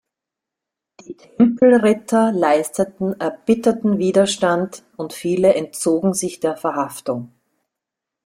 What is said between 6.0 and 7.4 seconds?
sich der Verhaftung.